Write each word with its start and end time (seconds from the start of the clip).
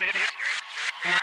Not 0.00 1.20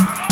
Thank 0.00 0.29